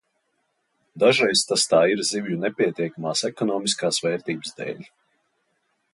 [1.01, 4.85] Dažreiz tas tā ir zivju nepietiekamās ekonomiskās vērtības dēļ.